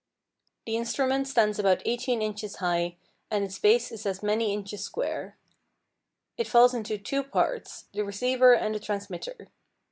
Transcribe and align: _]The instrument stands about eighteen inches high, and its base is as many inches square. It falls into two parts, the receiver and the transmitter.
_]The 0.65 0.75
instrument 0.77 1.27
stands 1.27 1.59
about 1.59 1.83
eighteen 1.85 2.23
inches 2.23 2.55
high, 2.55 2.95
and 3.29 3.43
its 3.45 3.59
base 3.59 3.91
is 3.91 4.07
as 4.07 4.23
many 4.23 4.51
inches 4.51 4.83
square. 4.83 5.37
It 6.37 6.47
falls 6.47 6.73
into 6.73 6.97
two 6.97 7.21
parts, 7.21 7.85
the 7.93 8.03
receiver 8.03 8.55
and 8.55 8.73
the 8.73 8.79
transmitter. 8.79 9.49